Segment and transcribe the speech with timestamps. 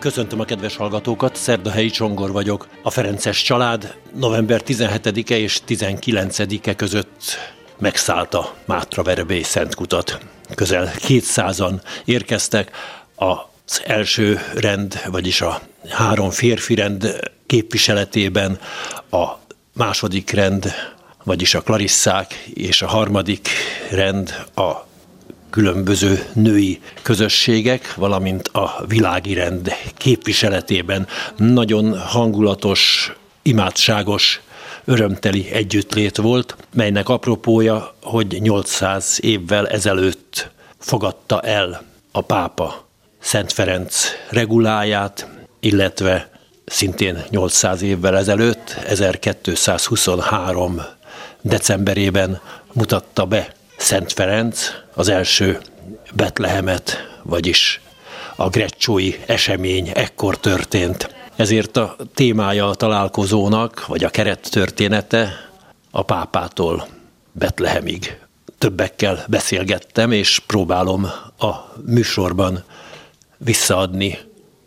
[0.00, 2.68] Köszöntöm a kedves hallgatókat, Szerdahelyi Csongor vagyok.
[2.82, 7.38] A Ferences család november 17-e és 19-e között
[7.78, 10.18] megszállta Mátra Verebély Szentkutat.
[10.54, 12.70] Közel 200-an érkeztek
[13.14, 18.58] az első rend, vagyis a három férfi rend képviseletében,
[19.10, 19.26] a
[19.72, 20.74] második rend,
[21.24, 23.48] vagyis a Klarisszák, és a harmadik
[23.90, 24.88] rend a
[25.50, 34.40] különböző női közösségek, valamint a világi rend képviseletében nagyon hangulatos, imádságos,
[34.84, 42.88] örömteli együttlét volt, melynek apropója, hogy 800 évvel ezelőtt fogadta el a pápa
[43.20, 45.28] Szent Ferenc reguláját,
[45.60, 46.30] illetve
[46.66, 50.82] szintén 800 évvel ezelőtt, 1223
[51.40, 52.40] decemberében
[52.72, 55.60] mutatta be Szent Ferenc az első
[56.14, 57.80] Betlehemet, vagyis
[58.36, 61.14] a grecsói esemény ekkor történt.
[61.36, 65.50] Ezért a témája a találkozónak, vagy a keret története
[65.90, 66.86] a pápától
[67.32, 68.18] Betlehemig.
[68.58, 71.04] Többekkel beszélgettem, és próbálom
[71.38, 71.54] a
[71.86, 72.64] műsorban
[73.36, 74.18] visszaadni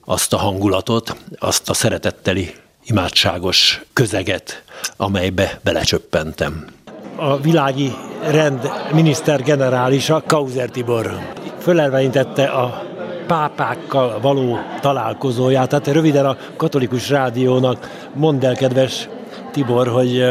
[0.06, 4.64] azt a hangulatot, azt a szeretetteli, imádságos közeget,
[4.98, 6.68] amelybe belecsöppentem.
[7.16, 7.94] A világi
[8.31, 11.17] rend minisztergenerálisa Kauzer Tibor
[11.59, 12.83] fölelveintette a
[13.28, 15.70] pápákkal való találkozóját.
[15.70, 19.09] Tehát röviden a katolikus rádiónak mondd el, kedves
[19.52, 20.23] Tibor, hogy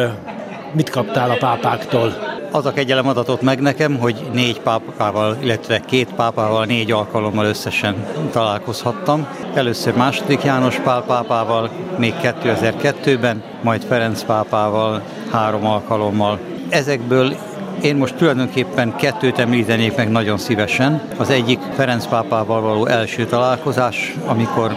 [0.72, 2.12] mit kaptál a pápáktól?
[2.50, 8.06] Az a kegyelem adatot meg nekem, hogy négy pápával, illetve két pápával négy alkalommal összesen
[8.32, 9.26] találkozhattam.
[9.54, 16.38] Először második János Pál pápával még 2002-ben, majd Ferenc pápával három alkalommal.
[16.72, 17.36] Ezekből
[17.82, 21.02] én most tulajdonképpen kettőt említenék meg nagyon szívesen.
[21.16, 24.74] Az egyik Ferenc pápával való első találkozás, amikor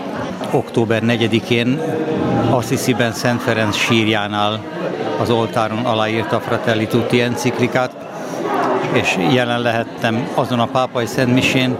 [0.51, 1.81] október 4-én
[2.49, 4.63] Assisi-ben Szent Ferenc sírjánál
[5.19, 7.95] az oltáron aláírta Fratelli Tutti enciklikát,
[8.91, 11.77] és jelen lehettem azon a pápai szentmisén,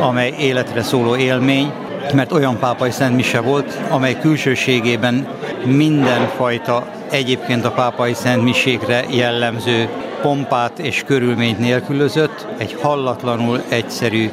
[0.00, 1.72] amely életre szóló élmény,
[2.14, 5.26] mert olyan pápai szentmise volt, amely külsőségében
[5.64, 9.88] mindenfajta egyébként a pápai szentmisékre jellemző
[10.22, 14.30] pompát és körülményt nélkülözött, egy hallatlanul egyszerű,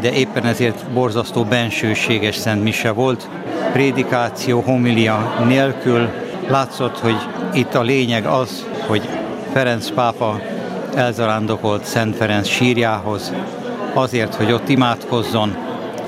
[0.00, 3.28] de éppen ezért borzasztó bensőséges szentmise volt.
[3.72, 6.08] Prédikáció, homilia nélkül
[6.48, 7.16] látszott, hogy
[7.52, 9.08] itt a lényeg az, hogy
[9.52, 10.40] Ferenc pápa
[10.94, 13.32] elzarándokolt Szent Ferenc sírjához,
[13.94, 15.56] azért, hogy ott imádkozzon,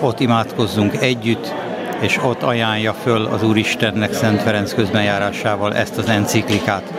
[0.00, 1.54] ott imádkozzunk együtt,
[2.02, 6.92] és ott ajánlja föl az Úristennek Szent Ferenc közbenjárásával ezt az enciklikát.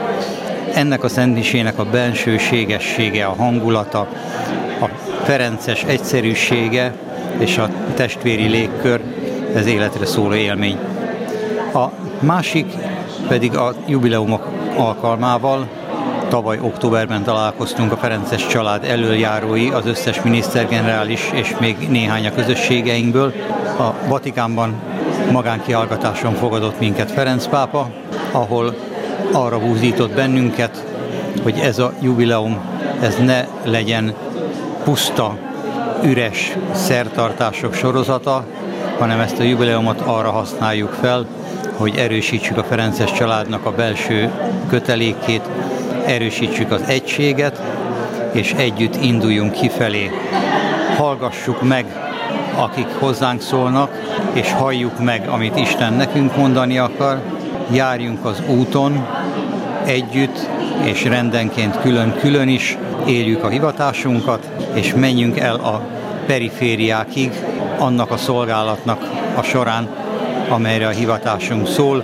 [0.73, 4.07] Ennek a szentmisének a bensőségessége, a hangulata,
[4.81, 4.85] a
[5.23, 6.93] ferences egyszerűsége
[7.37, 9.01] és a testvéri légkör,
[9.55, 10.77] ez életre szóló élmény.
[11.73, 11.85] A
[12.19, 12.65] másik
[13.27, 14.47] pedig a jubileumok
[14.77, 15.67] alkalmával
[16.29, 23.33] tavaly októberben találkoztunk a Ferences család előjárói, az összes minisztergenerális és még néhány a közösségeinkből.
[23.79, 24.92] A Vatikánban
[25.31, 27.89] magánkiallgatáson fogadott minket Ferenc pápa,
[28.31, 28.75] ahol
[29.31, 30.85] arra búzított bennünket,
[31.43, 32.59] hogy ez a jubileum
[33.01, 34.13] ez ne legyen
[34.83, 35.37] puszta,
[36.03, 38.45] üres szertartások sorozata,
[38.99, 41.25] hanem ezt a jubileumot arra használjuk fel,
[41.77, 44.31] hogy erősítsük a Ferences családnak a belső
[44.69, 45.41] kötelékét,
[46.05, 47.61] erősítsük az egységet,
[48.31, 50.11] és együtt induljunk kifelé.
[50.97, 52.02] Hallgassuk meg,
[52.55, 54.01] akik hozzánk szólnak,
[54.33, 57.21] és halljuk meg, amit Isten nekünk mondani akar,
[57.71, 59.07] járjunk az úton,
[59.85, 60.47] együtt
[60.83, 65.81] és rendenként külön-külön is éljük a hivatásunkat, és menjünk el a
[66.25, 67.31] perifériákig,
[67.77, 69.87] annak a szolgálatnak a során,
[70.49, 72.03] amelyre a hivatásunk szól.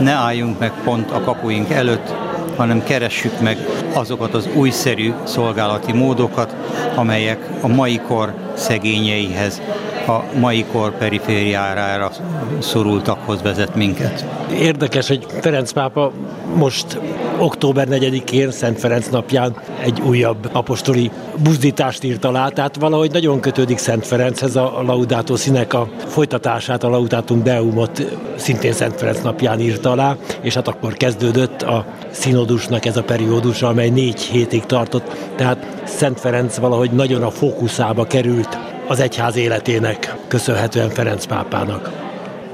[0.00, 2.14] Ne álljunk meg pont a kapuink előtt,
[2.56, 3.56] hanem keressük meg
[3.92, 6.54] azokat az újszerű szolgálati módokat,
[6.94, 9.60] amelyek a mai kor szegényeihez,
[10.10, 12.10] a mai kor perifériára
[12.58, 14.24] szorultakhoz vezet minket.
[14.52, 16.12] Érdekes, hogy Ferenc pápa
[16.54, 16.98] most
[17.38, 21.10] október 4-én, Szent Ferenc napján egy újabb apostoli
[21.42, 26.88] buzdítást írt alá, tehát valahogy nagyon kötődik Szent Ferenchez a Laudato Színek a folytatását, a
[26.88, 28.02] Laudatum Deumot
[28.36, 33.62] szintén Szent Ferenc napján írt alá, és hát akkor kezdődött a színodusnak ez a periódus,
[33.62, 38.58] amely négy hétig tartott, tehát Szent Ferenc valahogy nagyon a fókuszába került
[38.90, 41.90] az egyház életének, köszönhetően Ferenc pápának.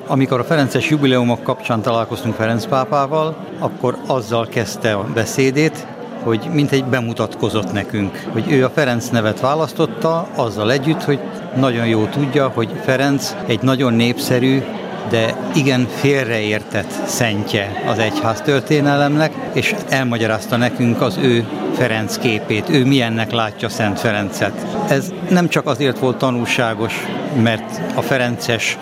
[0.06, 5.86] Amikor a Ferences jubileumok kapcsán találkoztunk Ferenc pápával, akkor azzal kezdte a beszédét,
[6.22, 11.20] hogy mint egy bemutatkozott nekünk, hogy ő a Ferenc nevet választotta, azzal együtt, hogy
[11.54, 14.62] nagyon jó tudja, hogy Ferenc egy nagyon népszerű,
[15.10, 22.84] de igen félreértett szentje az egyház történelemnek, és elmagyarázta nekünk az ő Ferenc képét, ő
[22.84, 24.66] milyennek látja Szent Ferencet.
[24.88, 26.94] Ez nem csak azért volt tanulságos,
[27.42, 28.78] mert a Ferences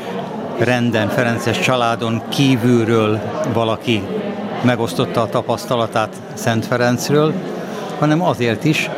[0.58, 3.20] renden, Ferences családon kívülről
[3.52, 4.02] valaki
[4.62, 7.32] megosztotta a tapasztalatát Szent Ferencről,
[7.98, 8.90] hanem azért is,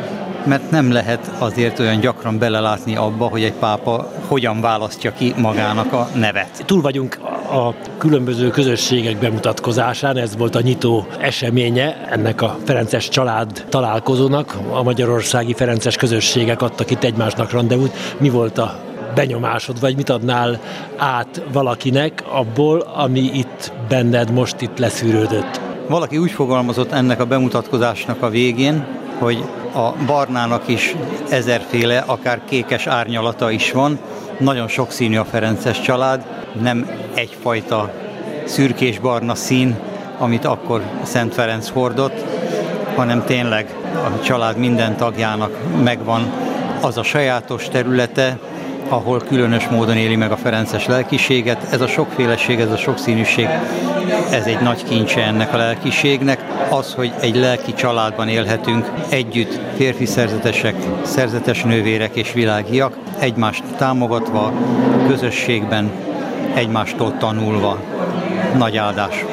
[0.47, 5.93] mert nem lehet azért olyan gyakran belelátni abba, hogy egy pápa hogyan választja ki magának
[5.93, 6.63] a nevet.
[6.65, 7.19] Túl vagyunk
[7.51, 14.57] a különböző közösségek bemutatkozásán, ez volt a nyitó eseménye ennek a Ferences család találkozónak.
[14.71, 18.15] A magyarországi Ferences közösségek adtak itt egymásnak rendezvút.
[18.17, 18.79] Mi volt a
[19.15, 20.59] benyomásod, vagy mit adnál
[20.97, 25.61] át valakinek abból, ami itt benned most itt leszűrődött?
[25.87, 28.85] Valaki úgy fogalmazott ennek a bemutatkozásnak a végén,
[29.19, 29.43] hogy
[29.77, 30.95] a barnának is
[31.29, 33.99] ezerféle, akár kékes árnyalata is van.
[34.39, 36.25] Nagyon sokszínű a Ferences család,
[36.61, 37.91] nem egyfajta
[38.45, 39.75] szürkés-barna szín,
[40.17, 42.23] amit akkor Szent Ferenc hordott,
[42.95, 45.51] hanem tényleg a család minden tagjának
[45.83, 46.31] megvan
[46.81, 48.37] az a sajátos területe,
[48.89, 51.67] ahol különös módon éli meg a Ferences lelkiséget.
[51.71, 53.47] Ez a sokféleség, ez a sokszínűség,
[54.31, 56.39] ez egy nagy kincse ennek a lelkiségnek.
[56.69, 64.53] Az, hogy egy lelki családban élhetünk együtt, férfi szerzetesek, szerzetes nővérek és világiak, egymást támogatva,
[65.07, 65.91] közösségben,
[66.53, 67.79] egymástól tanulva.
[68.57, 69.25] Nagy áldás.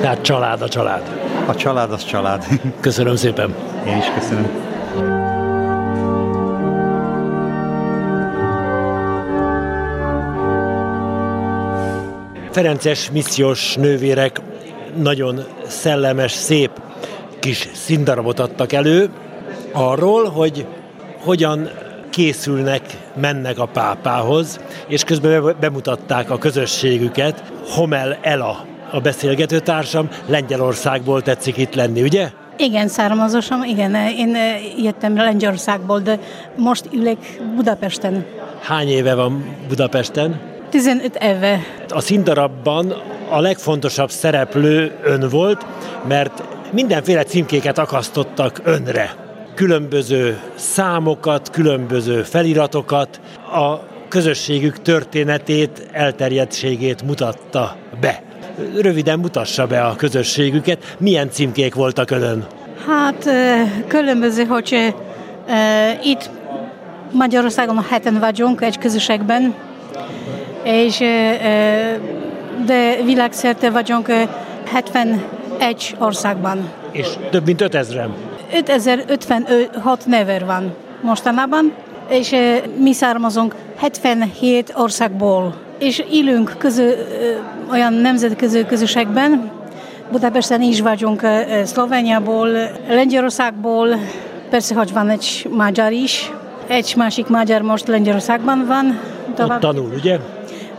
[0.00, 1.02] Tehát család a család.
[1.46, 2.44] A család az család.
[2.80, 3.54] Köszönöm szépen.
[3.86, 4.48] Én is köszönöm.
[12.54, 14.40] Ferences missziós nővérek
[14.96, 16.70] nagyon szellemes, szép
[17.40, 19.10] kis színdarabot adtak elő
[19.72, 20.66] arról, hogy
[21.20, 21.70] hogyan
[22.10, 22.82] készülnek,
[23.20, 27.42] mennek a pápához, és közben bemutatták a közösségüket.
[27.68, 32.30] Homel Ela a beszélgetőtársam, Lengyelországból tetszik itt lenni, ugye?
[32.56, 33.94] Igen, származosan, igen.
[33.94, 34.36] Én
[34.82, 36.18] jöttem Lengyelországból, de
[36.56, 37.18] most ülök
[37.56, 38.24] Budapesten.
[38.60, 40.52] Hány éve van Budapesten?
[40.74, 41.60] 15 éve.
[41.88, 42.94] A színdarabban
[43.28, 45.66] a legfontosabb szereplő ön volt,
[46.08, 46.42] mert
[46.72, 49.14] mindenféle címkéket akasztottak önre.
[49.54, 53.20] Különböző számokat, különböző feliratokat,
[53.52, 53.78] a
[54.08, 58.22] közösségük történetét, elterjedtségét mutatta be.
[58.80, 60.96] Röviden mutassa be a közösségüket.
[60.98, 62.46] Milyen címkék voltak önön?
[62.86, 63.28] Hát
[63.86, 64.94] különböző, hogy
[66.02, 66.30] itt
[67.12, 69.54] Magyarországon a heten vagyunk egy közösségben,
[70.64, 70.98] és
[72.66, 74.12] de világszerte vagyunk
[74.72, 76.70] 71 országban.
[76.90, 78.08] És több mint 5000-en?
[78.52, 81.72] 5056 never van mostanában,
[82.08, 82.34] és
[82.78, 86.90] mi származunk 77 országból, és élünk közö,
[87.70, 89.50] olyan nemzetközi közösségben,
[90.10, 91.22] Budapesten is vagyunk,
[91.64, 92.48] Szlovéniából,
[92.88, 93.88] Lengyelországból,
[94.50, 96.32] persze, hogy van egy magyar is,
[96.66, 99.00] egy másik magyar most Lengyelországban van.
[99.34, 99.54] Tovább.
[99.54, 100.18] Ott tanul, ugye?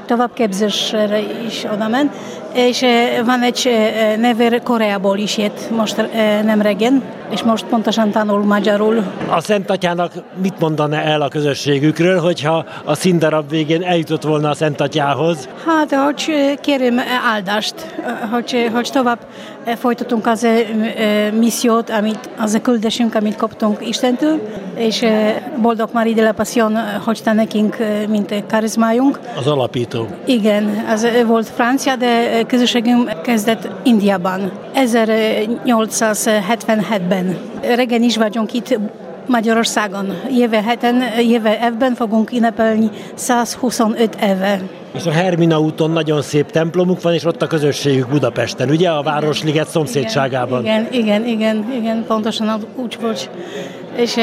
[0.06, 2.14] Továbbképzésre is oda ment,
[2.54, 7.66] és eh, van egy eh, nevér Koreából is jött most eh, nem regen, és most
[7.66, 9.04] pontosan tanul magyarul.
[9.30, 14.54] A Szent Atyának mit mondana el a közösségükről, hogyha a színdarab végén eljutott volna a
[14.54, 15.50] Szent Atyához?
[15.66, 17.00] Hát, hogy kérem
[17.34, 17.76] áldást,
[18.32, 19.20] hogy, hogy tovább
[19.78, 20.48] folytatunk az
[21.40, 24.40] missziót, amit, az a küldésünk, amit kaptunk Istentől,
[24.76, 25.06] és
[25.62, 27.78] boldog már ide Passion, hogy te nekünk,
[28.10, 29.20] mint karizmájunk.
[29.38, 30.08] Az alapító.
[30.26, 34.52] Igen, az volt francia, de közösségünk kezdett Indiában.
[34.76, 37.15] 1877-ben.
[37.76, 38.80] Regen is vagyunk itt
[39.28, 40.14] Magyarországon.
[40.38, 44.62] Jövő heten, jövő évben fogunk ünnepelni 125 éve.
[44.94, 48.90] És a Hermina úton nagyon szép templomuk van, és ott a közösségük Budapesten, ugye?
[48.90, 50.62] A Városliget szomszédságában.
[50.62, 53.30] Igen, igen, igen, igen, pontosan úgy volt.
[53.96, 54.16] És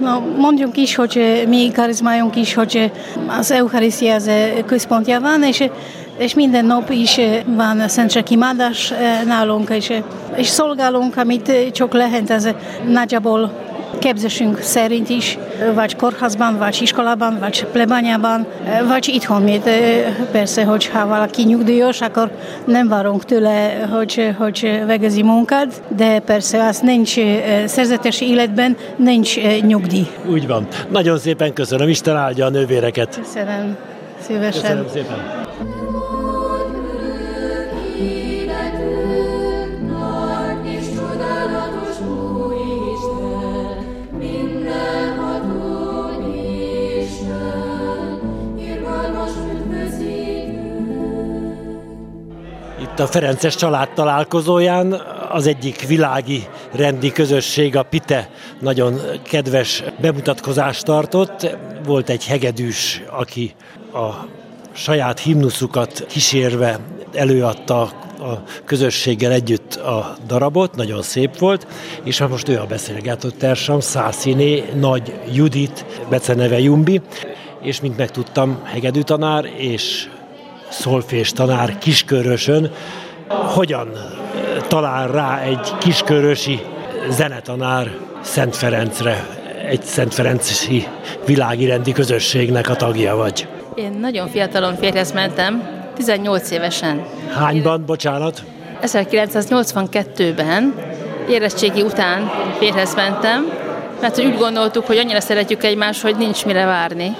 [0.00, 2.92] Na, mondjunk is, hogy mi karizmájunk is, hogy
[3.38, 4.30] az Eucharistia az
[4.66, 5.64] központja van, és
[6.18, 8.92] és minden nap is van szentség imádás
[9.26, 9.92] nálunk, és,
[10.36, 12.48] és szolgálunk, amit csak lehet, ez
[12.88, 13.66] nagyjából
[13.98, 15.38] képzésünk szerint is,
[15.74, 18.46] vagy kórházban, vagy iskolában, vagy plebányában,
[18.88, 19.42] vagy itthon.
[19.42, 19.70] Mert
[20.30, 22.30] persze, hogyha valaki nyugdíjas, akkor
[22.64, 27.14] nem várunk tőle, hogy, hogy végezi munkát, de persze az nincs
[27.64, 30.06] szerzetes életben, nincs nyugdíj.
[30.26, 30.66] Úgy van.
[30.88, 33.20] Nagyon szépen köszönöm, Isten áldja a nővéreket.
[33.22, 33.76] Köszönöm.
[34.20, 34.60] Szívesen.
[34.60, 35.37] Köszönöm szépen
[52.98, 54.92] itt a Ferences család találkozóján
[55.30, 61.56] az egyik világi rendi közösség, a Pite nagyon kedves bemutatkozást tartott.
[61.84, 63.54] Volt egy hegedűs, aki
[63.92, 64.08] a
[64.78, 66.78] saját himnuszukat kísérve
[67.12, 67.80] előadta
[68.20, 71.66] a közösséggel együtt a darabot, nagyon szép volt,
[72.04, 77.00] és most ő a beszélgető társam, Szásziné, Nagy Judit, beceneve Jumbi,
[77.62, 80.08] és mint megtudtam, hegedű tanár és
[80.68, 82.72] szolfés tanár kiskörösön,
[83.28, 83.88] hogyan
[84.68, 86.60] talál rá egy kiskörösi
[87.10, 89.26] zenetanár Szent Ferencre,
[89.68, 90.86] egy Szent Ferenci
[91.26, 93.48] világirendi közösségnek a tagja vagy?
[93.78, 97.06] Én nagyon fiatalon férjhez mentem, 18 évesen.
[97.34, 98.42] Hányban, bocsánat?
[98.82, 100.74] 1982-ben
[101.28, 103.52] érettségi után férhez mentem,
[104.00, 107.16] mert hogy úgy gondoltuk, hogy annyira szeretjük egymást, hogy nincs mire várni.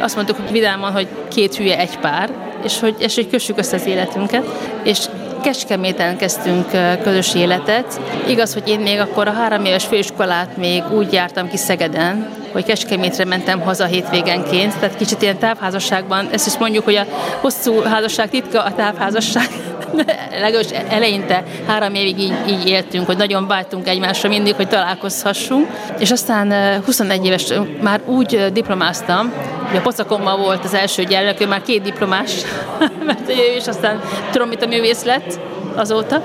[0.00, 2.30] Azt mondtuk, hogy vidáman, hogy két hülye egy pár,
[2.64, 4.44] és hogy, és hogy kössük össze az életünket.
[4.82, 4.98] És
[5.42, 6.66] Kecskeméten kezdtünk
[7.02, 8.00] közös életet.
[8.28, 12.64] Igaz, hogy én még akkor a három éves főiskolát még úgy jártam ki Szegeden, hogy
[12.64, 17.06] Kecskemétre mentem haza hétvégenként, tehát kicsit ilyen távházasságban, ezt is mondjuk, hogy a
[17.40, 19.48] hosszú házasság titka a távházasság,
[20.40, 25.66] legalábbis eleinte három évig így, így éltünk, hogy nagyon vágytunk egymásra mindig, hogy találkozhassunk,
[25.98, 29.32] és aztán 21 éves már úgy diplomáztam,
[29.68, 32.32] hogy a pocakommal volt az első gyermek, ő már két diplomás,
[33.06, 34.00] mert ő is aztán
[34.30, 35.40] tudom, mit a művész lett
[35.74, 36.22] azóta,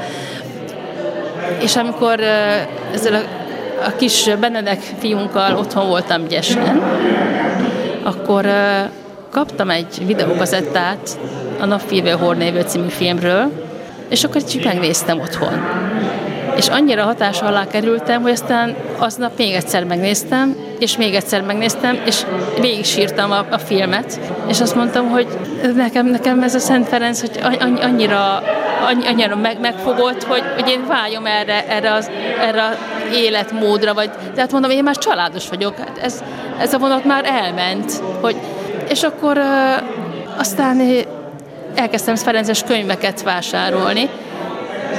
[1.61, 2.19] és amikor
[2.93, 3.42] ezzel a
[3.85, 6.81] a kis Benedek fiunkkal otthon voltam Gyesen,
[8.03, 8.45] akkor
[9.29, 11.19] kaptam egy videókazettát
[11.59, 13.51] a Napféve Hornévő című filmről,
[14.09, 15.53] és akkor megnéztem otthon.
[16.55, 22.01] És annyira hatás alá kerültem, hogy aztán aznap még egyszer megnéztem, és még egyszer megnéztem,
[22.05, 22.21] és
[22.59, 25.27] végig sírtam a, a filmet, és azt mondtam, hogy
[25.75, 27.39] nekem, nekem ez a Szent Ferenc, hogy
[27.81, 28.43] annyira,
[29.05, 32.77] annyira meg, megfogott, hogy, hogy én vágyom erre, erre, az, erre az
[33.15, 36.23] életmódra, vagy, tehát mondom, én már családos vagyok, hát ez,
[36.59, 37.91] ez a vonat már elment,
[38.21, 38.35] hogy,
[38.89, 39.37] és akkor
[40.37, 40.81] aztán
[41.75, 44.09] elkezdtem Ferences könyveket vásárolni,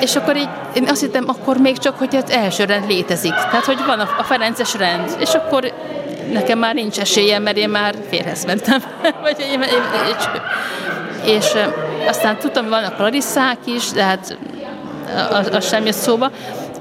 [0.00, 3.34] és akkor így, én azt hittem akkor még csak, hogy az első rend létezik.
[3.34, 5.16] Tehát, hogy van a, a Ferences rend.
[5.18, 5.72] És akkor
[6.32, 8.82] nekem már nincs esélyem, mert én már férhez mentem.
[9.22, 9.82] Vagy én, én, én,
[11.26, 11.52] és, és
[12.08, 14.38] aztán tudtam, hogy vannak Clarisszák is, de hát
[15.30, 16.30] az, az sem jött szóba.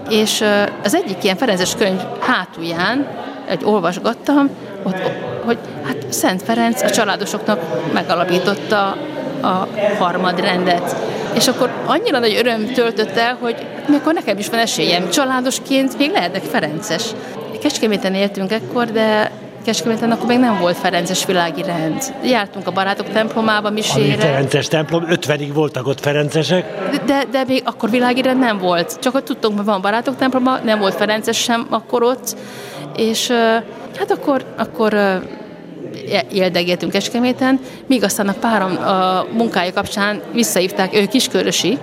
[0.09, 0.43] És
[0.83, 3.07] az egyik ilyen Ferences könyv hátulján,
[3.47, 4.49] egy olvasgattam,
[4.83, 5.01] ott,
[5.45, 7.59] hogy hát Szent Ferenc a családosoknak
[7.93, 8.97] megalapította
[9.43, 9.67] a
[9.99, 10.95] harmadrendet.
[11.35, 13.55] És akkor annyira nagy öröm töltött el, hogy
[13.87, 15.09] mikor nekem is van esélyem.
[15.09, 17.03] Családosként még lehetek Ferences.
[17.61, 19.31] Kecskeméten éltünk ekkor, de
[19.65, 22.13] Kecskeméten akkor még nem volt Ferences világi rend.
[22.23, 24.13] Jártunk a barátok templomába, misére.
[24.13, 26.89] Ami Ferences templom, 50-ig voltak ott Ferencesek.
[27.05, 28.99] De, de még akkor világi rend nem volt.
[28.99, 32.35] Csak hogy tudtunk, hogy van barátok temploma, nem volt Ferences sem akkor ott.
[32.95, 33.31] És
[33.97, 34.93] hát akkor, akkor
[36.31, 41.77] éldegéltünk Kecskeméten, míg aztán a párom a munkája kapcsán visszahívták, ő kiskörösi,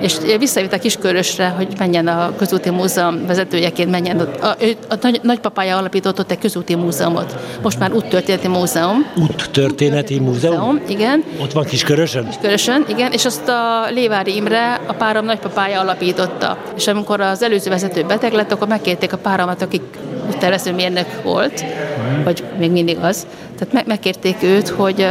[0.00, 4.18] és visszahívták Kiskörösre, hogy menjen a közúti múzeum vezetőjeként, menjen.
[4.20, 4.56] A, a,
[4.88, 7.34] a nagy, nagypapája alapított ott egy közúti múzeumot.
[7.62, 9.06] Most már úttörténeti múzeum.
[9.16, 10.54] Úttörténeti múzeum?
[10.54, 10.80] múzeum?
[10.88, 11.24] Igen.
[11.40, 12.28] Ott van Kiskörösön?
[12.28, 16.58] Kiskörösön, igen, és azt a Lévári Imre, a párom nagypapája alapította.
[16.76, 19.82] És amikor az előző vezető beteg lett, akkor megkérték a páramat, akik
[20.28, 22.22] úttervező mérnök volt, mm.
[22.24, 23.26] vagy még mindig az,
[23.58, 25.06] tehát me- megkérték őt, hogy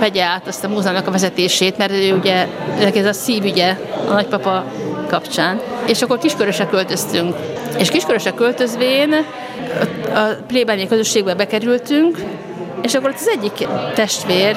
[0.00, 2.46] vegye át azt a múzeumnak a vezetését, mert ő ugye,
[2.94, 3.76] ez a szívügye
[4.08, 4.64] a nagypapa
[5.08, 5.60] kapcsán.
[5.86, 7.36] És akkor Kiskörösre költöztünk.
[7.78, 9.14] És Kiskörösre költözvén
[10.14, 12.18] a plébányi közösségbe bekerültünk,
[12.82, 14.56] és akkor az egyik testvér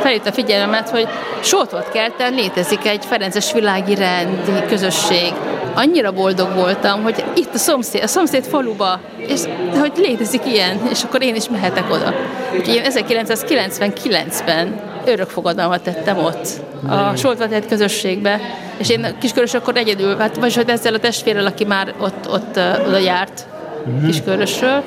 [0.00, 1.08] felhívta a figyelmemet, hogy
[1.40, 5.32] Soltvat-kelten létezik egy Ferences világi rendi közösség.
[5.74, 9.40] Annyira boldog voltam, hogy itt a szomszéd, a szomszéd faluba, és
[9.78, 12.14] hogy létezik ilyen, és akkor én is mehetek oda.
[12.58, 16.48] Úgyhogy én 1999-ben örökfogadalmat tettem ott,
[16.88, 18.40] a Soltvat közösségbe,
[18.76, 22.60] és én kiskörös akkor egyedül, hát, vagy hogy ezzel a testvérrel, aki már ott, ott
[22.86, 23.46] oda járt
[23.84, 24.06] mhm.
[24.06, 24.82] kiskörösről,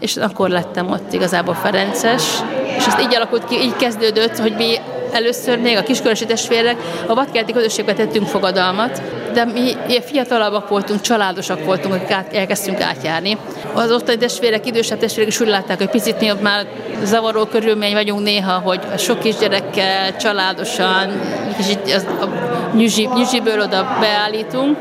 [0.00, 2.22] és akkor lettem ott igazából Ferences,
[2.76, 4.74] és ez így alakult ki, így kezdődött, hogy mi
[5.12, 11.00] először még a kiskörösi testvérek a vadkelti közösségbe tettünk fogadalmat, de mi ilyen fiatalabbak voltunk,
[11.00, 13.36] családosak voltunk, akik át, elkezdtünk átjárni.
[13.74, 16.66] Az ottani testvérek, idősebb testvérek is úgy látták, hogy picit mi már
[17.02, 21.20] zavaró körülmény vagyunk néha, hogy sok kisgyerekkel, családosan,
[21.56, 22.28] kicsit az, a
[22.76, 24.76] nyüzsi, nyüzsiből oda beállítunk,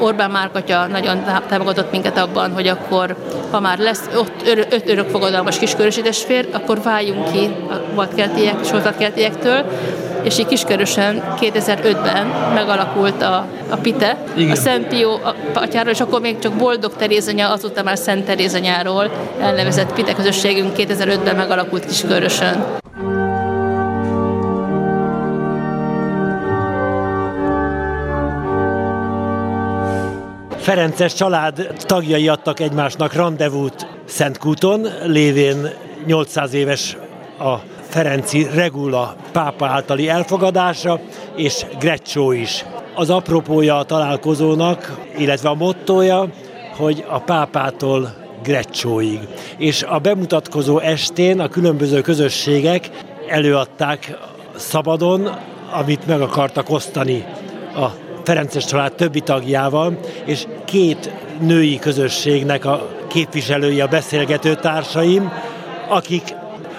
[0.00, 3.16] Orbán Márkatya nagyon támogatott minket abban, hogy akkor,
[3.50, 9.64] ha már lesz ott öt örökfogadalmas kiskörösi testvér, akkor váljunk ki a vadkeltiek, sortatkeltiektől,
[10.22, 14.50] és így Kiskörösön 2005-ben megalakult a, a PITE, Igen.
[14.50, 15.20] a Szent Pió
[15.54, 19.10] atyáról, és akkor még csak Boldog Terézanya, azóta már Szent Terézanyáról
[19.40, 22.64] elnevezett PITE közösségünk 2005-ben megalakult Kiskörösön.
[30.68, 35.68] Ferences család tagjai adtak egymásnak rendezvút Szentkúton, lévén
[36.06, 36.96] 800 éves
[37.38, 41.00] a Ferenci Regula pápa általi elfogadása,
[41.36, 42.64] és Greccio is.
[42.94, 46.28] Az apropója a találkozónak, illetve a mottoja,
[46.76, 49.20] hogy a pápától Greccióig.
[49.56, 52.90] És a bemutatkozó estén a különböző közösségek
[53.28, 54.18] előadták
[54.56, 55.28] szabadon,
[55.72, 57.24] amit meg akartak osztani
[57.74, 57.86] a
[58.24, 65.32] Ferences család többi tagjával, és két női közösségnek a képviselői, a beszélgető társaim,
[65.88, 66.22] akik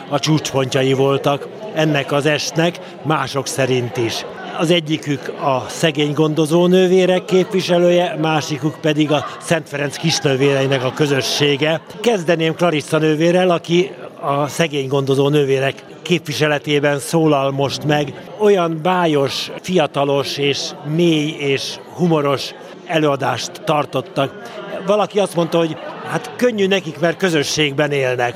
[0.09, 4.25] a csúcspontjai voltak ennek az estnek, mások szerint is.
[4.59, 11.81] Az egyikük a szegény gondozó nővérek képviselője, másikuk pedig a Szent Ferenc kisnővéreinek a közössége.
[12.01, 18.13] Kezdeném Clarissa nővérrel, aki a szegény gondozó nővérek képviseletében szólal most meg.
[18.37, 20.59] Olyan bájos, fiatalos és
[20.95, 22.53] mély és humoros
[22.89, 24.41] előadást tartottak.
[24.85, 25.77] Valaki azt mondta, hogy
[26.09, 28.35] hát könnyű nekik, mert közösségben élnek.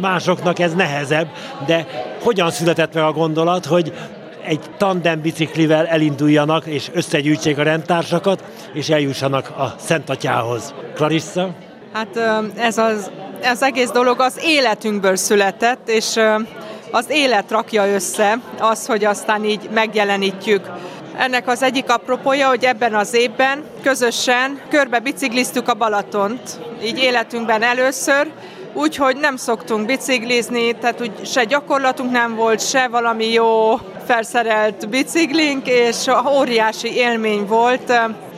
[0.00, 1.28] Másoknak ez nehezebb,
[1.66, 1.86] de
[2.22, 3.92] hogyan született meg a gondolat, hogy
[4.44, 10.74] egy tandem biciklivel elinduljanak és összegyűjtsék a rendtársakat, és eljussanak a Szent Atyához.
[10.94, 11.54] Clarissa?
[11.92, 12.16] Hát
[12.56, 16.16] ez az, ez egész dolog az életünkből született, és
[16.90, 20.70] az élet rakja össze az, hogy aztán így megjelenítjük
[21.18, 26.40] ennek az egyik apropója, hogy ebben az évben közösen körbe bicikliztük a Balatont,
[26.84, 28.30] így életünkben először,
[28.72, 33.76] úgyhogy nem szoktunk biciklizni, tehát úgy se gyakorlatunk nem volt, se valami jó
[34.06, 36.06] felszerelt biciklink, és
[36.38, 37.92] óriási élmény volt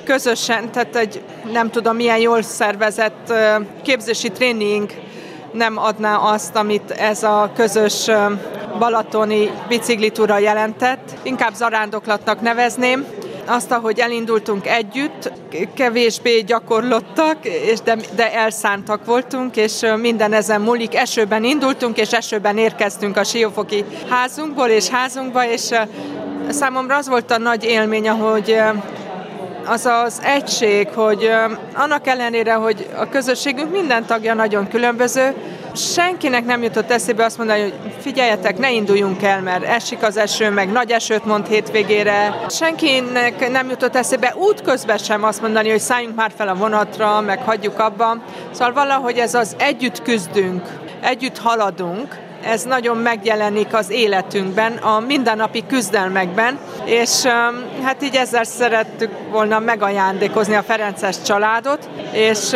[0.05, 3.33] közösen, tehát egy nem tudom milyen jól szervezett
[3.83, 4.91] képzési tréning
[5.53, 8.11] nem adná azt, amit ez a közös
[8.79, 11.11] balatoni biciklitúra jelentett.
[11.23, 13.07] Inkább zarándoklatnak nevezném.
[13.47, 15.33] Azt, ahogy elindultunk együtt,
[15.75, 20.95] kevésbé gyakorlottak, és de, de elszántak voltunk, és minden ezen múlik.
[20.95, 25.71] Esőben indultunk, és esőben érkeztünk a Siófoki házunkból és házunkba, és
[26.49, 28.57] számomra az volt a nagy élmény, hogy
[29.67, 31.31] az az egység, hogy
[31.75, 35.35] annak ellenére, hogy a közösségünk minden tagja nagyon különböző,
[35.77, 40.51] senkinek nem jutott eszébe azt mondani, hogy figyeljetek, ne induljunk el, mert esik az eső,
[40.51, 42.45] meg nagy esőt mond hétvégére.
[42.49, 47.43] Senkinek nem jutott eszébe útközben sem azt mondani, hogy szálljunk már fel a vonatra, meg
[47.43, 48.17] hagyjuk abba.
[48.51, 50.69] Szóval valahogy ez az együtt küzdünk,
[51.01, 57.25] együtt haladunk, ez nagyon megjelenik az életünkben, a mindennapi küzdelmekben, és
[57.83, 62.53] hát így ezzel szerettük volna megajándékozni a Ferences családot, és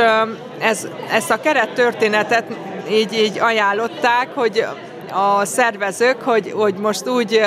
[0.59, 2.44] ez, ezt a keret történetet
[2.90, 4.64] így, így ajánlották, hogy
[5.12, 7.40] a szervezők, hogy, hogy most úgy,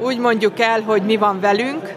[0.00, 1.94] úgy mondjuk el, hogy mi van velünk,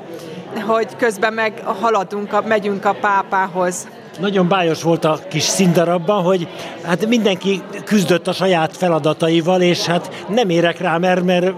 [0.67, 3.87] hogy közben meg haladunk, megyünk a pápához.
[4.19, 6.47] Nagyon bájos volt a kis színdarabban, hogy
[6.83, 11.53] hát mindenki küzdött a saját feladataival, és hát nem érek rá, mert, mert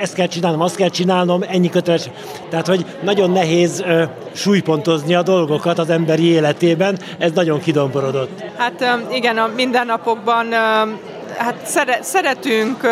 [0.00, 2.10] ezt kell csinálnom, azt kell csinálnom, ennyi köteles.
[2.50, 8.42] Tehát, hogy nagyon nehéz ö, súlypontozni a dolgokat az emberi életében, ez nagyon kidomborodott.
[8.56, 10.46] Hát igen, a mindennapokban
[11.38, 12.88] hát szere, szeretünk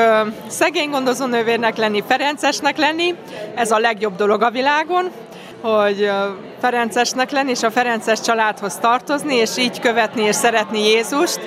[0.47, 3.15] szegény gondozónővérnek lenni, Ferencesnek lenni,
[3.55, 5.11] ez a legjobb dolog a világon,
[5.61, 6.11] hogy
[6.61, 11.41] Ferencesnek lenni, és a Ferences családhoz tartozni, és így követni és szeretni Jézust.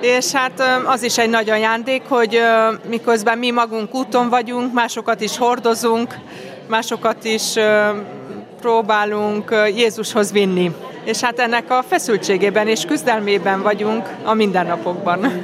[0.00, 2.40] És hát az is egy nagy ajándék, hogy
[2.88, 6.14] miközben mi magunk úton vagyunk, másokat is hordozunk,
[6.68, 7.54] másokat is
[8.60, 10.70] próbálunk Jézushoz vinni.
[11.04, 15.42] És hát ennek a feszültségében és küzdelmében vagyunk a mindennapokban.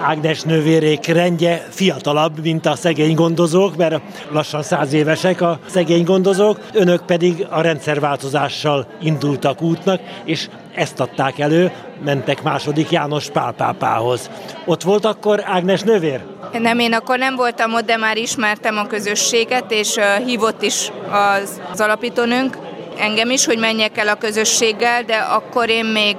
[0.00, 6.58] Ágnes nővérék rendje fiatalabb, mint a szegény gondozók, mert lassan száz évesek a szegény gondozók,
[6.72, 11.72] önök pedig a rendszerváltozással indultak útnak, és ezt adták elő,
[12.04, 14.30] mentek második János pálpápához.
[14.64, 16.20] Ott volt akkor Ágnes nővér?
[16.52, 21.60] Nem, én akkor nem voltam ott, de már ismertem a közösséget, és hívott is az,
[21.72, 22.58] az alapítónőnk,
[22.98, 26.16] engem is, hogy menjek el a közösséggel, de akkor én még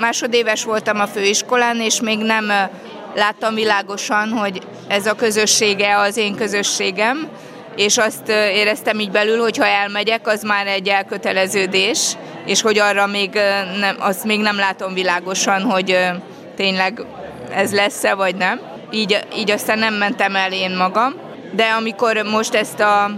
[0.00, 2.50] másodéves voltam a főiskolán, és még nem
[3.16, 7.28] láttam világosan, hogy ez a közössége az én közösségem,
[7.76, 13.06] és azt éreztem így belül, hogy ha elmegyek, az már egy elköteleződés, és hogy arra
[13.06, 13.30] még
[13.80, 15.98] nem, azt még nem látom világosan, hogy
[16.56, 17.04] tényleg
[17.50, 18.60] ez lesz-e, vagy nem.
[18.90, 21.14] Így, így aztán nem mentem el én magam.
[21.52, 23.10] De amikor most ezt a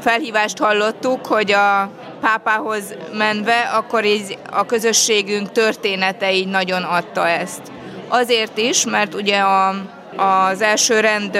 [0.00, 1.90] felhívást hallottuk, hogy a
[2.20, 7.62] pápához menve, akkor így a közösségünk története így nagyon adta ezt.
[8.08, 9.74] Azért is, mert ugye a,
[10.16, 11.38] az első rend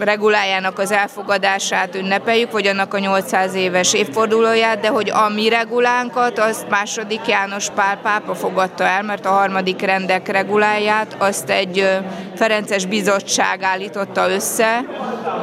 [0.00, 6.38] regulájának az elfogadását ünnepeljük, vagy annak a 800 éves évfordulóját, de hogy a mi regulánkat
[6.38, 11.88] azt második János Pál pápa fogadta el, mert a harmadik rendek reguláját azt egy
[12.36, 14.84] Ferences bizottság állította össze,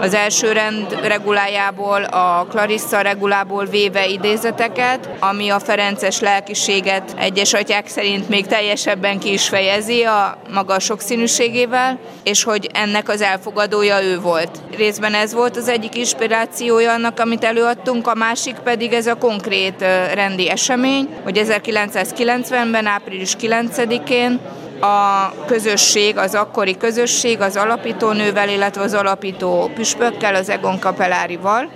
[0.02, 7.88] az első rend regulájából, a Clarissa regulából véve idézeteket, ami a Ferences lelkiséget egyes atyák
[7.88, 14.20] szerint még teljesebben ki is fejezi a maga sokszínűségével, és hogy ennek az elfogadója ő
[14.20, 14.77] volt volt.
[14.77, 19.81] Részben ez volt az egyik inspirációja annak, amit előadtunk, a másik pedig ez a konkrét
[20.13, 24.39] rendi esemény, hogy 1990-ben, április 9-én
[24.81, 31.69] a közösség, az akkori közösség az alapítónővel, illetve az alapító püspökkel, az Egon Kapelárival,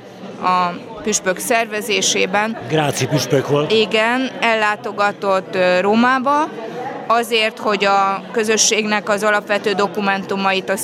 [0.43, 0.69] a
[1.03, 2.57] püspök szervezésében.
[2.69, 3.71] Gráci püspök volt.
[3.71, 6.49] Igen, ellátogatott Rómába,
[7.11, 10.77] azért, hogy a közösségnek az alapvető dokumentumait a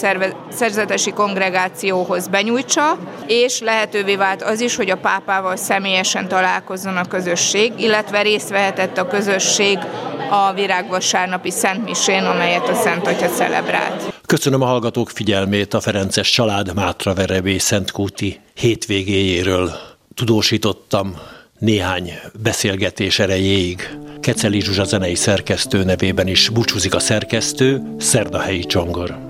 [0.50, 7.74] szerzetesi kongregációhoz benyújtsa, és lehetővé vált az is, hogy a pápával személyesen találkozzon a közösség,
[7.78, 9.78] illetve részt vehetett a közösség
[10.30, 14.16] a virágvasárnapi Szentmisén, amelyet a Szent Atya celebrált.
[14.26, 19.72] Köszönöm a hallgatók figyelmét a Ferences család Mátra Verebé Szentkúti hétvégéjéről.
[20.16, 21.16] Tudósítottam
[21.60, 23.98] néhány beszélgetés erejéig.
[24.20, 29.27] Keceli Zsuzsa zenei szerkesztő nevében is búcsúzik a szerkesztő, Szerdahelyi Csongor.